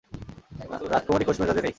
রাজকুমারী 0.91 1.23
খোশমেজাজে 1.25 1.61
নেই। 1.61 1.69